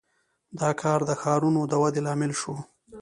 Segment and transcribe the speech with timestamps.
[0.59, 2.55] •دا کار د ښارونو د ودې لامل شو.